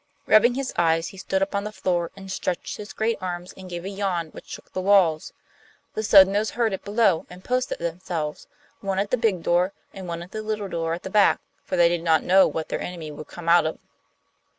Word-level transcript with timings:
Rubbing 0.25 0.55
his 0.55 0.73
eyes, 0.79 1.09
he 1.09 1.17
stood 1.17 1.43
up 1.43 1.53
on 1.53 1.63
the 1.63 1.71
floor 1.71 2.09
and 2.15 2.31
stretched 2.31 2.77
his 2.77 2.91
great 2.91 3.19
arms 3.21 3.53
and 3.55 3.69
gave 3.69 3.85
a 3.85 3.89
yawn 3.89 4.29
which 4.29 4.47
shook 4.47 4.73
the 4.73 4.81
walls. 4.81 5.31
The 5.93 6.01
Sodnos 6.01 6.49
heard 6.53 6.73
it 6.73 6.83
below, 6.83 7.27
and 7.29 7.43
posted 7.43 7.77
themselves, 7.77 8.47
one 8.79 8.97
at 8.97 9.11
the 9.11 9.15
big 9.17 9.43
door 9.43 9.73
and 9.93 10.07
one 10.07 10.23
at 10.23 10.31
the 10.31 10.41
little 10.41 10.69
door 10.69 10.95
at 10.95 11.03
the 11.03 11.11
back, 11.11 11.39
for 11.63 11.75
they 11.77 11.87
did 11.87 12.01
not 12.01 12.23
know 12.23 12.47
what 12.47 12.69
their 12.69 12.81
enemy 12.81 13.11
would 13.11 13.27
come 13.27 13.47
out 13.47 13.67
at. 13.67 13.77